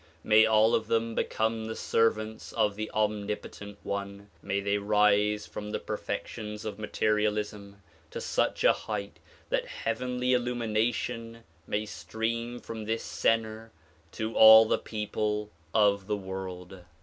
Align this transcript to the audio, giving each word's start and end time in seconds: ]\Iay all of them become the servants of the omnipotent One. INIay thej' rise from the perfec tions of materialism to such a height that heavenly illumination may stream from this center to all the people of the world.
]\Iay 0.25 0.49
all 0.51 0.73
of 0.73 0.87
them 0.87 1.13
become 1.13 1.65
the 1.67 1.75
servants 1.75 2.53
of 2.53 2.75
the 2.75 2.89
omnipotent 2.89 3.77
One. 3.83 4.31
INIay 4.43 4.63
thej' 4.65 4.79
rise 4.81 5.45
from 5.45 5.69
the 5.69 5.79
perfec 5.79 6.25
tions 6.25 6.65
of 6.65 6.79
materialism 6.79 7.83
to 8.09 8.19
such 8.19 8.63
a 8.63 8.73
height 8.73 9.19
that 9.49 9.67
heavenly 9.67 10.33
illumination 10.33 11.43
may 11.67 11.85
stream 11.85 12.59
from 12.59 12.85
this 12.85 13.03
center 13.03 13.71
to 14.13 14.33
all 14.35 14.65
the 14.65 14.79
people 14.79 15.51
of 15.71 16.07
the 16.07 16.17
world. 16.17 16.81